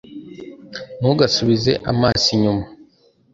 ntugasubize 0.99 1.71
amaso 1.91 2.23
inyuma 2.35 2.65